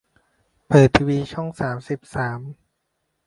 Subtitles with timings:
[0.67, 2.39] เปิดทีวีช่องสามสิบสาม